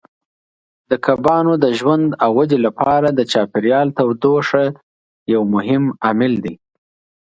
[0.89, 4.63] د کبانو د ژوند او ودې لپاره د چاپیریال تودوخه
[5.33, 6.55] یو مهم عامل دی.